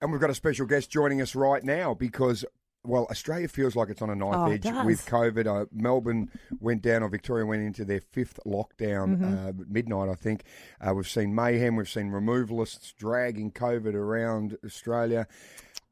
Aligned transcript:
And 0.00 0.12
we've 0.12 0.20
got 0.20 0.30
a 0.30 0.34
special 0.34 0.66
guest 0.66 0.90
joining 0.90 1.22
us 1.22 1.34
right 1.34 1.64
now 1.64 1.94
because, 1.94 2.44
well, 2.84 3.06
Australia 3.10 3.48
feels 3.48 3.74
like 3.74 3.88
it's 3.88 4.02
on 4.02 4.10
a 4.10 4.14
knife 4.14 4.34
Oh, 4.36 4.50
edge 4.50 4.64
with 4.84 5.06
COVID. 5.06 5.46
Uh, 5.46 5.66
Melbourne 5.72 6.30
went 6.60 6.82
down, 6.82 7.02
or 7.02 7.08
Victoria 7.08 7.46
went 7.46 7.62
into 7.62 7.84
their 7.84 8.00
fifth 8.00 8.38
lockdown 8.46 9.16
Mm-hmm. 9.18 9.48
uh, 9.48 9.64
midnight, 9.68 10.08
I 10.10 10.14
think. 10.14 10.44
Uh, 10.86 10.92
we've 10.94 11.08
seen 11.08 11.34
mayhem, 11.34 11.76
we've 11.76 11.88
seen 11.88 12.10
removalists 12.10 12.94
dragging 12.94 13.50
COVID 13.52 13.94
around 13.94 14.58
Australia. 14.64 15.26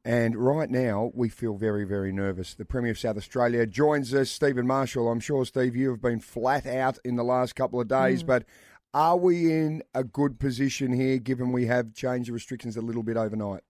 And 0.05 0.37
right 0.37 0.69
now, 0.69 1.11
we 1.15 1.31
feel 1.31 1.55
very, 1.57 1.85
very 1.87 2.13
nervous. 2.13 2.55
The 2.55 2.67
Premier 2.67 2.91
of 2.91 2.99
South 2.99 3.17
Australia 3.17 3.65
joins 3.65 4.13
us, 4.13 4.31
Stephen 4.31 4.67
Marshall. 4.67 5.09
I'm 5.11 5.19
sure, 5.21 5.47
Steve, 5.47 5.75
you 5.75 5.89
have 5.89 6.03
been 6.03 6.21
flat 6.21 6.67
out 6.67 6.99
in 7.07 7.17
the 7.17 7.25
last 7.25 7.57
couple 7.57 7.81
of 7.81 7.89
days, 7.89 8.23
Mm. 8.23 8.27
but 8.27 8.45
are 8.93 9.17
we 9.17 9.51
in 9.51 9.83
a 9.95 10.05
good 10.05 10.39
position 10.39 10.93
here, 10.93 11.17
given 11.17 11.53
we 11.53 11.65
have 11.67 11.95
changed 11.95 12.29
the 12.29 12.35
restrictions 12.35 12.77
a 12.77 12.83
little 12.83 13.03
bit 13.03 13.17
overnight? 13.17 13.63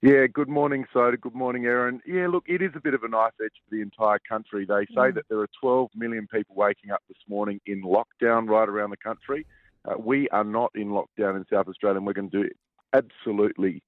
Yeah, 0.00 0.28
good 0.32 0.48
morning, 0.48 0.84
Soda. 0.92 1.16
Good 1.16 1.34
morning, 1.34 1.64
Aaron. 1.64 2.00
Yeah, 2.06 2.28
look, 2.28 2.44
it 2.46 2.62
is 2.62 2.70
a 2.76 2.80
bit 2.80 2.94
of 2.94 3.02
a 3.02 3.08
knife 3.08 3.32
edge 3.42 3.50
for 3.64 3.74
the 3.74 3.82
entire 3.82 4.20
country. 4.20 4.64
They 4.64 4.86
say 4.94 5.10
that 5.10 5.24
there 5.28 5.40
are 5.40 5.48
12 5.60 5.90
million 5.96 6.28
people 6.32 6.54
waking 6.54 6.92
up 6.92 7.02
this 7.08 7.18
morning 7.28 7.60
in 7.66 7.82
lockdown 7.82 8.48
right 8.48 8.68
around 8.68 8.90
the 8.90 8.96
country. 8.96 9.44
Uh, 9.84 9.94
we 9.98 10.28
are 10.28 10.44
not 10.44 10.70
in 10.76 10.90
lockdown 10.90 11.36
in 11.36 11.44
South 11.52 11.66
Australia, 11.66 11.96
and 11.96 12.06
we're 12.06 12.12
going 12.12 12.30
to 12.30 12.44
do 12.44 12.48
absolutely 12.92 13.82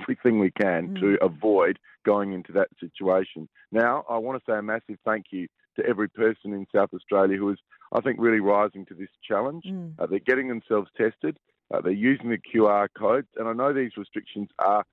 everything 0.00 0.38
we 0.38 0.52
can 0.52 0.94
to 1.00 1.18
avoid 1.20 1.80
going 2.04 2.32
into 2.32 2.52
that 2.52 2.68
situation. 2.78 3.48
Now, 3.72 4.04
I 4.08 4.18
want 4.18 4.40
to 4.40 4.50
say 4.50 4.56
a 4.56 4.62
massive 4.62 4.98
thank 5.04 5.26
you 5.30 5.48
to 5.76 5.84
every 5.84 6.08
person 6.08 6.52
in 6.52 6.66
South 6.72 6.90
Australia 6.94 7.38
who 7.38 7.50
is, 7.50 7.58
I 7.92 8.00
think, 8.00 8.18
really 8.20 8.40
rising 8.40 8.86
to 8.86 8.94
this 8.94 9.10
challenge. 9.26 9.64
Mm. 9.64 9.94
Uh, 9.98 10.06
they're 10.06 10.20
getting 10.20 10.48
themselves 10.48 10.90
tested. 10.96 11.38
Uh, 11.74 11.80
they're 11.80 11.92
using 11.92 12.30
the 12.30 12.38
QR 12.38 12.86
codes, 12.96 13.26
and 13.36 13.48
I 13.48 13.52
know 13.52 13.72
these 13.72 13.96
restrictions 13.96 14.48
are 14.60 14.84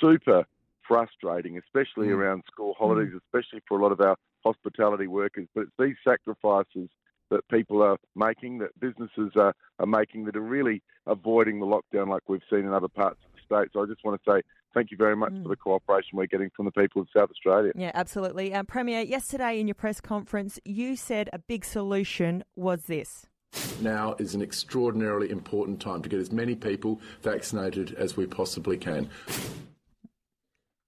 super 0.00 0.44
frustrating, 0.86 1.58
especially 1.58 2.08
Mm. 2.08 2.16
around 2.16 2.42
school 2.50 2.74
holidays, 2.74 3.12
especially 3.14 3.60
for 3.68 3.78
a 3.78 3.82
lot 3.82 3.92
of 3.92 4.00
our 4.00 4.16
hospitality 4.44 5.06
workers. 5.06 5.48
But 5.54 5.62
it's 5.62 5.72
these 5.78 5.96
sacrifices 6.04 6.88
that 7.30 7.46
people 7.48 7.82
are 7.82 7.96
making, 8.14 8.58
that 8.58 8.78
businesses 8.78 9.32
are, 9.36 9.54
are 9.78 9.86
making, 9.86 10.24
that 10.26 10.36
are 10.36 10.40
really 10.40 10.82
avoiding 11.06 11.60
the 11.60 11.66
lockdown 11.66 12.08
like 12.08 12.28
we've 12.28 12.42
seen 12.50 12.60
in 12.60 12.72
other 12.72 12.88
parts 12.88 13.20
of 13.24 13.30
the 13.32 13.40
state. 13.40 13.72
So 13.72 13.82
I 13.82 13.86
just 13.86 14.04
want 14.04 14.20
to 14.22 14.30
say 14.30 14.42
thank 14.74 14.90
you 14.90 14.96
very 14.96 15.16
much 15.16 15.32
for 15.42 15.48
the 15.48 15.56
cooperation 15.56 16.18
we're 16.18 16.26
getting 16.26 16.50
from 16.56 16.64
the 16.66 16.72
people 16.72 17.00
of 17.00 17.08
South 17.14 17.30
Australia. 17.30 17.72
Yeah, 17.74 17.90
absolutely. 17.94 18.52
Um, 18.54 18.66
Premier, 18.66 19.00
yesterday 19.00 19.60
in 19.60 19.66
your 19.68 19.74
press 19.74 20.00
conference, 20.00 20.58
you 20.64 20.96
said 20.96 21.30
a 21.32 21.38
big 21.38 21.64
solution 21.64 22.44
was 22.56 22.84
this. 22.84 23.26
Now 23.80 24.14
is 24.18 24.34
an 24.34 24.40
extraordinarily 24.42 25.30
important 25.30 25.80
time 25.80 26.02
to 26.02 26.08
get 26.08 26.18
as 26.18 26.32
many 26.32 26.54
people 26.54 27.00
vaccinated 27.22 27.94
as 27.94 28.16
we 28.16 28.26
possibly 28.26 28.78
can. 28.78 29.10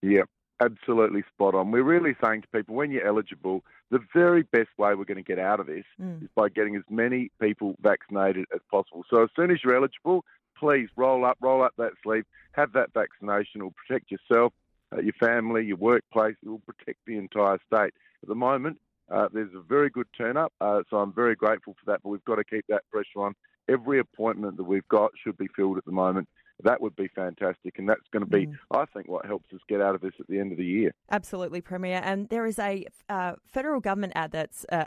Yeah, 0.05 0.25
absolutely 0.61 1.23
spot 1.35 1.55
on. 1.55 1.71
We're 1.71 1.83
really 1.83 2.15
saying 2.23 2.43
to 2.43 2.49
people 2.49 2.75
when 2.75 2.91
you're 2.91 3.07
eligible, 3.07 3.65
the 3.91 4.01
very 4.13 4.43
best 4.43 4.69
way 4.77 4.95
we're 4.95 5.05
going 5.05 5.17
to 5.17 5.23
get 5.23 5.39
out 5.39 5.61
of 5.61 5.67
this 5.67 5.85
is 6.23 6.29
by 6.35 6.51
getting 6.51 6.77
as 6.77 6.83
many 6.91 7.31
people 7.41 7.75
vaccinated 7.81 8.45
as 8.55 8.61
possible. 8.71 9.05
So 9.09 9.23
as 9.23 9.31
soon 9.35 9.51
as 9.51 9.59
you're 9.65 9.77
eligible, 9.77 10.25
please 10.59 10.89
roll 10.97 11.25
up, 11.25 11.39
roll 11.41 11.63
up 11.63 11.73
that 11.79 11.93
sleeve, 12.03 12.25
have 12.53 12.73
that 12.75 12.93
vaccination. 12.93 13.61
It 13.61 13.65
will 13.65 13.75
protect 13.87 14.11
yourself, 14.11 14.53
uh, 14.93 15.01
your 15.01 15.15
family, 15.15 15.65
your 15.65 15.79
workplace. 15.79 16.37
It 16.43 16.49
will 16.49 16.61
protect 16.61 16.99
the 17.07 17.17
entire 17.17 17.59
state. 17.67 17.95
At 18.23 18.29
the 18.29 18.35
moment, 18.35 18.79
uh, 19.11 19.29
there's 19.33 19.55
a 19.55 19.61
very 19.61 19.89
good 19.89 20.07
turn 20.17 20.37
up, 20.37 20.53
uh, 20.61 20.83
so 20.91 20.99
I'm 20.99 21.13
very 21.13 21.35
grateful 21.35 21.75
for 21.75 21.91
that. 21.91 22.03
But 22.03 22.11
we've 22.11 22.25
got 22.25 22.37
to 22.37 22.45
keep 22.45 22.67
that 22.69 22.83
pressure 22.91 23.21
on. 23.21 23.35
Every 23.69 23.99
appointment 23.99 24.59
that 24.59 24.65
we've 24.65 24.89
got 24.89 25.13
should 25.23 25.39
be 25.39 25.49
filled 25.57 25.79
at 25.79 25.85
the 25.87 25.93
moment. 25.93 26.29
That 26.63 26.81
would 26.81 26.95
be 26.95 27.09
fantastic, 27.09 27.79
and 27.79 27.89
that's 27.89 28.07
going 28.13 28.25
to 28.25 28.31
be, 28.31 28.49
I 28.71 28.85
think, 28.87 29.09
what 29.09 29.27
helps 29.27 29.53
us 29.53 29.61
get 29.69 29.81
out 29.81 29.95
of 29.95 30.01
this 30.01 30.13
at 30.21 30.29
the 30.29 30.39
end 30.39 30.53
of 30.53 30.59
the 30.59 30.65
year. 30.65 30.93
Absolutely, 31.11 31.61
Premier. 31.61 32.01
And 32.05 32.29
there 32.29 32.47
is 32.47 32.59
a 32.59 32.87
uh, 33.09 33.33
federal 33.45 33.81
government 33.81 34.13
ad 34.15 34.31
that's 34.31 34.65
uh, 34.71 34.85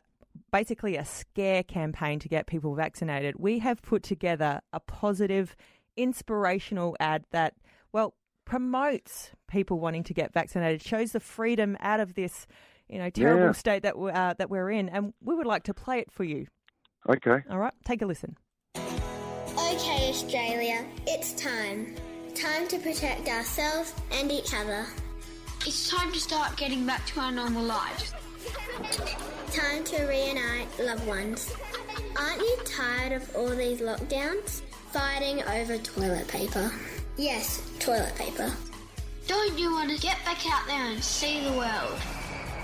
basically 0.52 0.96
a 0.96 1.04
scare 1.04 1.64
campaign 1.64 2.20
to 2.20 2.30
get 2.30 2.48
people 2.48 2.74
vaccinated. 2.74 3.36
We 3.38 3.60
have 3.60 3.82
put 3.82 4.02
together 4.02 4.62
a 4.72 4.80
positive, 4.80 5.56
inspirational 5.98 6.96
ad 7.00 7.26
that, 7.32 7.56
well, 7.92 8.14
promotes 8.46 9.32
people 9.50 9.78
wanting 9.80 10.04
to 10.06 10.14
get 10.14 10.32
vaccinated, 10.34 10.82
shows 10.82 11.12
the 11.12 11.20
freedom 11.20 11.76
out 11.82 12.00
of 12.00 12.14
this, 12.14 12.48
you 12.88 12.98
know, 12.98 13.10
terrible 13.10 13.48
Yeah. 13.48 13.52
state 13.52 13.84
that 13.84 13.98
we- 13.98 14.12
uh, 14.12 14.34
that 14.38 14.50
we're 14.50 14.72
in, 14.72 14.88
and 14.88 15.14
we 15.22 15.36
would 15.36 15.46
like 15.46 15.64
to 15.64 15.74
play 15.74 16.00
it 16.00 16.12
for 16.12 16.24
you. 16.24 16.48
Okay. 17.10 17.44
All 17.50 17.60
right, 17.60 17.74
take 17.84 18.02
a 18.02 18.06
listen. 18.06 18.38
Australia, 20.18 20.84
it's 21.06 21.34
time. 21.34 21.94
Time 22.34 22.68
to 22.70 22.80
protect 22.80 23.30
ourselves 23.30 23.94
and 24.12 24.32
each 24.32 24.52
other. 24.52 24.84
It's 25.64 25.92
time 25.92 26.12
to 26.12 26.20
start 26.20 26.58
getting 26.58 26.88
back 26.88 27.06
to 27.08 27.20
our 27.20 27.32
normal 27.32 27.62
lives. 27.62 28.16
Time 29.54 29.84
to 29.84 30.06
reunite 30.08 30.68
loved 30.80 31.06
ones. 31.06 31.54
Aren't 32.20 32.42
you 32.42 32.58
tired 32.66 33.12
of 33.12 33.36
all 33.36 33.50
these 33.50 33.80
lockdowns? 33.80 34.62
Fighting 34.92 35.44
over 35.44 35.78
toilet 35.78 36.28
paper. 36.28 36.72
Yes, 37.16 37.62
toilet 37.78 38.16
paper. 38.16 38.52
Don't 39.28 39.60
you 39.60 39.72
want 39.72 39.92
to 39.92 40.02
get 40.02 40.18
back 40.26 40.44
out 40.52 40.66
there 40.66 40.84
and 40.84 41.04
see 41.04 41.44
the 41.44 41.52
world? 41.52 42.00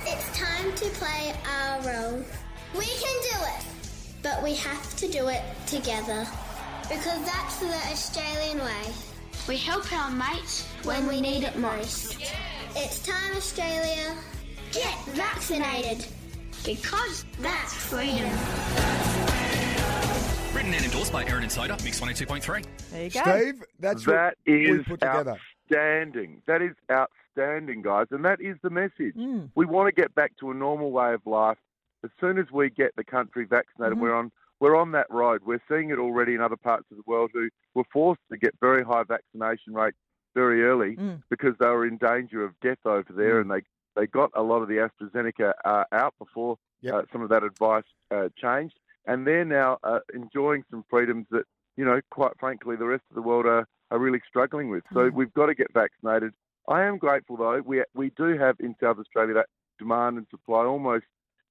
It's 0.07 0.35
time 0.35 0.73
to 0.73 0.85
play 0.95 1.35
our 1.47 1.81
role. 1.81 2.25
We 2.75 2.85
can 2.85 3.21
do 3.21 3.37
it! 3.45 3.65
But 4.23 4.41
we 4.41 4.55
have 4.55 4.95
to 4.95 5.07
do 5.07 5.27
it 5.27 5.43
together. 5.67 6.25
Because 6.93 7.25
that's 7.25 7.57
the 7.59 7.73
Australian 7.91 8.59
way. 8.59 8.93
We 9.47 9.57
help 9.57 9.91
our 9.91 10.11
mates 10.11 10.67
when 10.83 11.07
we 11.07 11.19
need 11.21 11.43
it 11.43 11.57
most. 11.57 12.17
It's 12.75 13.05
time, 13.05 13.35
Australia. 13.35 14.15
Get 14.71 14.97
vaccinated. 15.09 16.05
because 16.65 17.25
that's 17.41 17.73
freedom. 17.73 18.29
Written 20.55 20.73
and 20.73 20.85
endorsed 20.85 21.11
by 21.11 21.25
Aaron 21.25 21.43
and 21.43 21.51
Soda, 21.51 21.77
Mix 21.83 21.99
102.3. 21.99 22.65
There 22.91 23.03
you 23.03 23.09
go. 23.09 23.21
Steve, 23.21 23.63
that's 23.79 24.05
That 24.05 24.37
what 24.45 24.55
we 24.55 24.77
put 24.83 24.99
together. 25.01 25.35
outstanding. 25.71 26.41
That 26.47 26.61
is 26.61 26.71
outstanding, 26.89 27.81
guys, 27.81 28.07
and 28.11 28.23
that 28.23 28.39
is 28.39 28.55
the 28.61 28.69
message. 28.69 29.15
Mm. 29.17 29.49
We 29.55 29.65
want 29.65 29.93
to 29.93 30.01
get 30.01 30.15
back 30.15 30.37
to 30.39 30.51
a 30.51 30.53
normal 30.53 30.91
way 30.91 31.13
of 31.13 31.25
life. 31.25 31.57
As 32.03 32.11
soon 32.21 32.37
as 32.37 32.45
we 32.51 32.69
get 32.69 32.95
the 32.95 33.03
country 33.03 33.45
vaccinated, 33.45 33.99
we're 33.99 34.13
on 34.15 34.31
we're 34.63 34.77
on 34.77 34.93
that 34.93 35.07
road. 35.09 35.41
We're 35.45 35.61
seeing 35.69 35.89
it 35.89 35.99
already 35.99 36.33
in 36.35 36.41
other 36.41 36.55
parts 36.55 36.85
of 36.89 36.95
the 36.95 37.03
world 37.05 37.31
who 37.33 37.49
were 37.75 37.83
forced 37.91 38.21
to 38.31 38.37
get 38.37 38.53
very 38.61 38.81
high 38.83 39.03
vaccination 39.03 39.73
rates 39.73 39.97
very 40.33 40.63
early 40.63 40.95
Mm. 40.95 41.21
because 41.29 41.53
they 41.59 41.67
were 41.67 41.85
in 41.85 41.97
danger 41.97 42.43
of 42.45 42.57
death 42.61 42.83
over 42.85 43.11
there, 43.13 43.39
and 43.41 43.51
they 43.51 43.61
they 43.95 44.07
got 44.07 44.31
a 44.33 44.41
lot 44.41 44.61
of 44.63 44.69
the 44.69 44.77
AstraZeneca 44.85 45.53
uh, 45.65 45.83
out 45.91 46.13
before 46.17 46.57
Yep. 46.81 46.93
uh, 46.93 47.01
some 47.11 47.21
of 47.21 47.29
that 47.29 47.43
advice 47.43 47.83
uh, 48.09 48.29
changed, 48.37 48.77
and 49.05 49.27
they're 49.27 49.45
now 49.45 49.77
uh, 49.83 49.99
enjoying 50.13 50.63
some 50.71 50.83
freedoms 50.89 51.27
that 51.31 51.45
you 51.75 51.83
know, 51.85 51.99
quite 52.11 52.33
frankly, 52.39 52.75
the 52.75 52.85
rest 52.85 53.03
of 53.09 53.15
the 53.15 53.21
world 53.21 53.45
are, 53.47 53.65
are 53.91 53.99
really 53.99 54.21
struggling 54.27 54.69
with. 54.69 54.83
So 54.93 55.09
we've 55.09 55.33
got 55.33 55.47
to 55.47 55.55
get 55.55 55.73
vaccinated. 55.73 56.33
I 56.67 56.83
am 56.83 56.97
grateful 56.97 57.35
though. 57.35 57.61
We 57.65 57.83
we 57.93 58.11
do 58.11 58.37
have 58.37 58.55
in 58.59 58.75
South 58.81 58.97
Australia 58.99 59.33
that 59.35 59.47
demand 59.79 60.17
and 60.19 60.27
supply 60.31 60.63
almost 60.65 61.05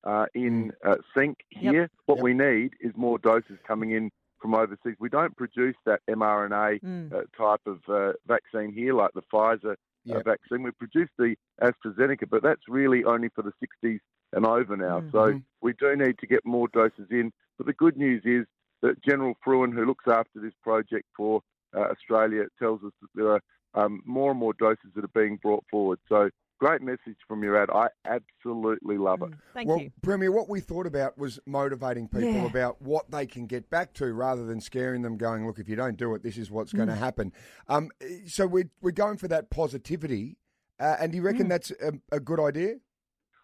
uh, 0.04 0.26
in 0.34 0.72
uh, 0.84 0.96
sync 1.16 1.38
Yep. 1.52 1.72
here. 1.74 1.90
What 2.06 2.16
Yep. 2.18 2.22
we 2.24 2.34
need 2.34 2.74
is 2.80 2.92
more 2.96 3.18
doses 3.18 3.58
coming 3.66 3.90
in 3.92 4.10
from 4.40 4.54
overseas. 4.54 4.96
We 4.98 5.08
don't 5.08 5.36
produce 5.36 5.76
that 5.84 6.00
mRNA 6.08 6.80
Mm. 6.82 7.12
uh, 7.12 7.22
type 7.36 7.60
of 7.66 7.80
uh, 7.88 8.12
vaccine 8.26 8.72
here, 8.72 8.94
like 8.94 9.12
the 9.14 9.22
Pfizer 9.22 9.72
uh, 9.72 9.76
Yep. 10.04 10.24
vaccine. 10.24 10.62
We 10.64 10.72
produce 10.72 11.10
the 11.16 11.36
AstraZeneca, 11.60 12.28
but 12.28 12.42
that's 12.42 12.68
really 12.68 13.04
only 13.04 13.28
for 13.28 13.42
the 13.42 13.52
60s 13.60 14.00
and 14.32 14.44
over 14.44 14.76
now. 14.76 15.00
Mm. 15.00 15.12
So 15.12 15.18
Mhm. 15.34 15.44
we 15.60 15.72
do 15.74 15.94
need 15.94 16.18
to 16.18 16.26
get 16.26 16.44
more 16.44 16.66
doses 16.68 17.08
in. 17.10 17.32
But 17.56 17.66
the 17.66 17.72
good 17.72 17.96
news 17.96 18.22
is 18.24 18.46
that 18.80 19.00
General 19.02 19.36
Frewen, 19.44 19.72
who 19.72 19.84
looks 19.84 20.08
after 20.08 20.40
this 20.40 20.54
project 20.62 21.06
for 21.16 21.42
uh, 21.74 21.82
Australia, 21.90 22.46
tells 22.58 22.82
us 22.84 22.92
that 23.00 23.08
there 23.14 23.30
are 23.30 23.40
um, 23.74 24.02
more 24.04 24.30
and 24.32 24.38
more 24.38 24.52
doses 24.52 24.92
that 24.94 25.02
are 25.04 25.08
being 25.08 25.36
brought 25.36 25.64
forward. 25.70 25.98
So 26.06 26.28
great 26.62 26.80
message 26.80 27.16
from 27.26 27.42
your 27.42 27.60
ad. 27.60 27.68
I 27.70 27.88
absolutely 28.06 28.96
love 28.96 29.22
it. 29.22 29.30
Mm. 29.30 29.38
Thank 29.52 29.68
well, 29.68 29.80
you. 29.80 29.90
Premier, 30.00 30.30
what 30.30 30.48
we 30.48 30.60
thought 30.60 30.86
about 30.86 31.18
was 31.18 31.40
motivating 31.44 32.06
people 32.06 32.42
Yeah. 32.42 32.46
about 32.46 32.80
what 32.80 33.10
they 33.10 33.26
can 33.26 33.46
get 33.46 33.68
back 33.68 33.94
to 33.94 34.12
rather 34.12 34.46
than 34.46 34.60
scaring 34.60 35.02
them, 35.02 35.16
going, 35.16 35.44
look, 35.44 35.58
if 35.58 35.68
you 35.68 35.74
don't 35.74 35.96
do 35.96 36.14
it, 36.14 36.22
this 36.22 36.38
is 36.38 36.52
what's 36.52 36.72
Mm. 36.72 36.76
going 36.76 36.88
to 36.90 36.94
happen. 36.94 37.32
Um, 37.66 37.90
so 38.26 38.46
we're, 38.46 38.70
we're 38.80 38.92
going 38.92 39.16
for 39.16 39.26
that 39.26 39.50
positivity. 39.50 40.36
Uh, 40.78 40.94
and 41.00 41.10
do 41.10 41.16
you 41.16 41.22
Mm. 41.22 41.26
reckon 41.26 41.48
that's 41.48 41.72
a, 41.72 41.94
a 42.12 42.20
good 42.20 42.38
idea? 42.38 42.76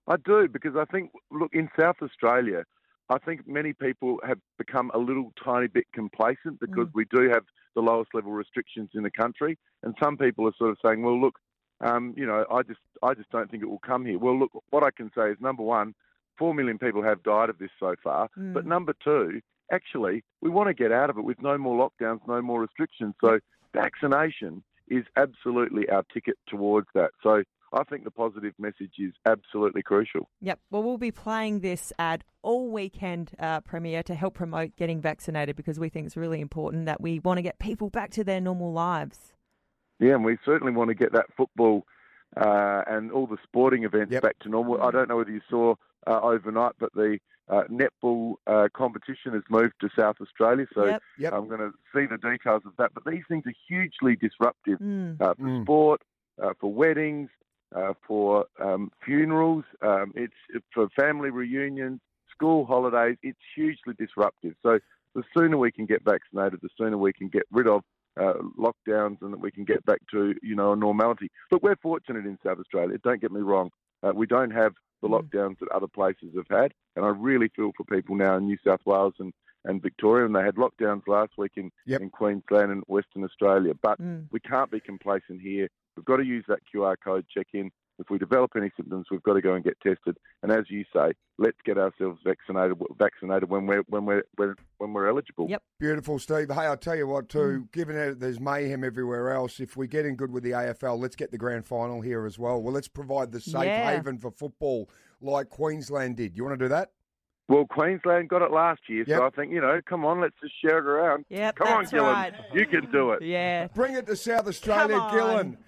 I 0.07 0.17
do 0.17 0.47
because 0.49 0.77
I 0.77 0.85
think, 0.85 1.11
look, 1.33 1.53
in 1.53 1.69
South 1.79 1.97
Australia, 2.01 2.63
I 3.11 3.19
think 3.19 3.49
many 3.49 3.73
people 3.73 4.21
have 4.25 4.39
become 4.59 4.93
a 4.95 4.99
little 4.99 5.33
tiny 5.45 5.67
bit 5.67 5.87
complacent 5.93 6.61
because 6.61 6.87
we 6.95 7.05
do 7.07 7.29
have 7.31 7.43
the 7.75 7.83
lowest 7.83 8.15
level 8.15 8.31
restrictions 8.31 8.91
in 8.95 9.03
the 9.03 9.11
country, 9.11 9.59
and 9.83 9.97
some 10.01 10.17
people 10.17 10.47
are 10.47 10.53
sort 10.57 10.71
of 10.71 10.79
saying, 10.85 11.03
"Well, 11.03 11.21
look, 11.21 11.39
um, 11.81 12.15
you 12.17 12.27
know, 12.27 12.45
I 12.51 12.63
just, 12.63 12.81
I 13.03 13.15
just 13.15 13.31
don't 13.31 13.51
think 13.51 13.63
it 13.63 13.69
will 13.69 13.79
come 13.79 14.05
here." 14.05 14.19
Well, 14.19 14.39
look, 14.39 14.51
what 14.71 14.83
I 14.83 14.91
can 14.91 15.11
say 15.17 15.31
is, 15.31 15.37
number 15.41 15.63
one, 15.63 15.95
four 16.39 16.55
million 16.55 16.79
people 16.79 17.03
have 17.03 17.23
died 17.23 17.51
of 17.51 17.59
this 17.59 17.71
so 17.79 17.95
far, 18.03 18.29
but 18.37 18.67
number 18.67 18.95
two, 19.03 19.41
actually, 19.73 20.25
we 20.41 20.51
want 20.51 20.69
to 20.69 20.75
get 20.75 20.93
out 20.93 21.11
of 21.11 21.19
it 21.19 21.25
with 21.25 21.43
no 21.43 21.59
more 21.59 21.77
lockdowns, 21.77 22.21
no 22.27 22.41
more 22.41 22.61
restrictions. 22.61 23.15
So 23.21 23.39
vaccination 23.75 24.63
is 24.89 25.05
absolutely 25.17 25.89
our 25.91 26.05
ticket 26.13 26.37
towards 26.47 26.89
that. 26.95 27.11
So 27.23 27.43
I 27.73 27.85
think 27.85 28.05
the 28.05 28.11
positive 28.11 28.55
message 28.59 28.95
is 28.99 29.13
absolutely 29.27 29.83
crucial. 29.83 30.29
Yep. 30.41 30.59
Well, 30.71 30.83
we'll 30.83 30.99
be 30.99 31.11
playing 31.11 31.61
this 31.61 31.93
ad 31.99 32.25
all 32.43 32.71
weekend, 32.71 33.33
uh, 33.39 33.61
Premier, 33.61 34.03
to 34.05 34.15
help 34.15 34.35
promote 34.35 34.77
getting 34.77 35.01
vaccinated 35.01 35.57
because 35.57 35.79
we 35.79 35.89
think 35.89 36.07
it's 36.07 36.17
really 36.17 36.41
important 36.41 36.87
that 36.87 37.01
we 37.01 37.19
want 37.19 37.39
to 37.39 37.43
get 37.43 37.59
people 37.59 37.91
back 37.91 38.11
to 38.13 38.25
their 38.25 38.41
normal 38.41 38.73
lives. 38.73 39.35
Yeah, 39.99 40.15
and 40.15 40.25
we 40.25 40.39
certainly 40.45 40.73
want 40.73 40.89
to 40.89 40.95
get 40.95 41.13
that 41.13 41.27
football 41.37 41.87
uh, 42.37 42.83
and 42.87 43.11
all 43.11 43.27
the 43.27 43.39
sporting 43.43 43.85
events 43.85 44.13
Yep. 44.13 44.23
back 44.23 44.39
to 44.41 44.49
normal. 44.49 44.81
I 44.83 44.91
don't 44.91 45.09
know 45.09 45.17
whether 45.17 45.31
you 45.31 45.41
saw 45.51 45.75
uh, 46.07 46.21
overnight, 46.21 46.73
but 46.79 46.93
the 46.95 47.19
uh, 47.49 47.65
netball 47.71 48.35
uh, 48.47 48.69
competition 48.75 49.33
has 49.33 49.43
moved 49.49 49.75
to 49.81 49.89
South 49.99 50.17
Australia, 50.21 50.67
so 50.75 50.87
Yep. 50.87 51.03
Yep. 51.19 51.33
I'm 51.33 51.49
going 51.49 51.61
to 51.61 51.73
see 51.95 52.07
the 52.07 52.19
details 52.19 52.63
of 52.67 52.73
that. 52.79 52.93
But 52.95 53.05
these 53.11 53.23
things 53.29 53.45
are 53.47 53.55
hugely 53.67 54.17
disruptive 54.17 54.79
Mm. 54.81 55.21
uh, 55.21 55.35
for 55.35 55.43
Mm. 55.49 55.63
sport, 55.65 56.03
uh, 56.41 56.53
for 56.61 56.73
weddings, 56.73 57.31
uh, 57.75 57.95
for 58.07 58.47
um, 58.61 58.93
funerals. 59.05 59.65
Um, 59.83 60.13
it's 60.15 60.35
for 60.73 60.89
family 60.91 61.31
reunions, 61.31 62.01
school 62.31 62.67
holidays. 62.67 63.17
It's 63.23 63.41
hugely 63.55 63.95
disruptive. 63.95 64.55
So 64.63 64.79
the 65.15 65.25
sooner 65.37 65.57
we 65.59 65.73
can 65.73 65.87
get 65.87 66.03
vaccinated, 66.05 66.61
the 66.63 66.69
sooner 66.77 66.97
we 66.99 67.13
can 67.13 67.29
get 67.29 67.45
rid 67.51 67.67
of 67.67 67.83
uh, 68.19 68.35
lockdowns 68.59 69.21
and 69.23 69.33
that 69.33 69.41
we 69.41 69.51
can 69.51 69.65
get 69.65 69.85
back 69.87 70.01
to 70.11 70.35
you 70.43 70.55
know 70.57 70.73
a 70.73 70.77
normality. 70.77 71.31
Look, 71.51 71.63
we're 71.63 71.77
fortunate 71.77 72.27
in 72.27 72.39
South 72.45 72.59
Australia. 72.59 72.99
Don't 73.03 73.21
get 73.21 73.33
me 73.33 73.41
wrong. 73.41 73.71
Uh, 74.03 74.13
we 74.15 74.27
don't 74.27 74.51
have 74.51 74.73
the 75.03 75.09
Mm. 75.09 75.21
lockdowns 75.23 75.59
that 75.61 75.69
other 75.71 75.87
places 75.87 76.35
have 76.37 76.49
had, 76.51 76.73
and 76.97 77.05
I 77.05 77.09
really 77.11 77.49
feel 77.55 77.71
for 77.77 77.85
people 77.85 78.17
now 78.17 78.37
in 78.37 78.47
New 78.47 78.59
South 78.67 78.81
Wales 78.85 79.15
and, 79.21 79.33
and 79.65 79.81
Victoria. 79.81 80.27
And 80.27 80.35
they 80.35 80.43
had 80.43 80.57
lockdowns 80.57 81.03
last 81.07 81.33
week 81.39 81.53
in, 81.57 81.71
Yep. 81.87 82.01
in 82.01 82.11
Queensland 82.11 82.73
and 82.73 82.83
Western 82.89 83.23
Australia. 83.25 83.75
But 83.81 84.01
Mm. 84.01 84.27
we 84.33 84.41
can't 84.41 84.71
be 84.71 84.81
complacent 84.81 85.41
here. 85.41 85.69
We've 85.97 86.05
got 86.05 86.17
to 86.17 86.25
use 86.25 86.45
that 86.49 86.61
QR 86.73 86.97
code 86.97 87.27
check 87.29 87.47
in. 87.53 87.71
If 87.99 88.11
we 88.11 88.19
develop 88.19 88.53
any 88.57 88.71
symptoms, 88.77 89.07
we've 89.11 89.23
got 89.23 89.35
to 89.35 89.41
go 89.41 89.55
and 89.55 89.65
get 89.65 89.81
tested. 89.81 90.17
And 90.43 90.53
as 90.53 90.65
you 90.69 90.85
say, 90.93 91.13
let's 91.37 91.57
get 91.65 91.79
ourselves 91.79 92.21
vaccinated 92.25 92.79
vaccinated 92.97 93.49
when 93.49 93.67
we're 93.67 93.83
when 93.89 94.05
we're 94.05 94.23
when, 94.37 94.55
when 94.79 94.93
we're 94.93 95.09
eligible. 95.09 95.49
Yep. 95.49 95.63
Beautiful, 95.81 96.19
Steve. 96.19 96.49
Hey, 96.51 96.63
I'll 96.63 96.77
tell 96.77 96.97
you 96.97 97.07
what, 97.09 97.29
too, 97.29 97.39
mm. 97.39 97.73
given 97.73 97.97
that 97.97 98.21
there's 98.21 98.39
mayhem 98.41 98.85
everywhere 98.85 99.33
else, 99.33 99.59
if 99.61 99.77
we 99.77 99.89
get 99.89 100.07
in 100.07 100.15
good 100.15 100.31
with 100.31 100.45
the 100.45 100.53
AFL, 100.53 100.99
let's 100.99 101.17
get 101.17 101.31
the 101.33 101.39
grand 101.39 101.67
final 101.67 102.01
here 102.01 102.25
as 102.25 102.39
well. 102.39 102.63
Well, 102.63 102.73
let's 102.73 102.89
provide 102.89 103.33
the 103.33 103.41
safe 103.41 103.65
Yeah. 103.65 103.91
haven 103.91 104.19
for 104.19 104.31
football 104.31 104.89
like 105.21 105.49
Queensland 105.49 106.17
did. 106.17 106.37
You 106.37 106.45
want 106.45 106.59
to 106.59 106.65
do 106.65 106.69
that? 106.69 106.91
Well, 107.49 107.65
Queensland 107.65 108.29
got 108.29 108.43
it 108.43 108.51
last 108.51 108.83
year, 108.89 109.05
Yep. 109.07 109.19
so 109.19 109.25
I 109.25 109.31
think 109.31 109.53
you 109.53 109.61
know, 109.63 109.81
come 109.87 110.05
on, 110.05 110.21
let's 110.21 110.37
just 110.41 110.55
share 110.61 110.79
it 110.79 110.85
around. 110.85 111.25
Yep, 111.31 111.57
come 111.57 111.67
that's 111.67 111.93
on, 111.93 111.99
Gillon, 111.99 112.13
right. 112.13 112.35
you 112.53 112.67
can 112.67 112.91
do 112.93 113.13
it. 113.13 113.23
Yeah. 113.23 113.69
Bring 113.69 113.95
it 113.95 114.07
to 114.07 114.17
South 114.17 114.47
Australia, 114.47 114.97
Come 114.97 115.01
on. 115.01 115.15
Gillon. 115.15 115.59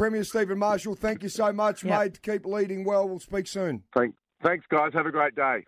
Premier 0.00 0.24
Stephen 0.24 0.58
Marshall, 0.58 0.94
thank 0.94 1.22
you 1.22 1.28
so 1.28 1.52
much, 1.52 1.84
Yep. 1.84 1.98
mate. 2.00 2.22
Keep 2.22 2.46
leading 2.46 2.84
well. 2.84 3.06
We'll 3.06 3.20
speak 3.20 3.46
soon. 3.46 3.82
Thank, 3.94 4.14
thanks, 4.42 4.64
guys. 4.70 4.94
Have 4.94 5.04
a 5.04 5.10
great 5.10 5.34
day. 5.34 5.66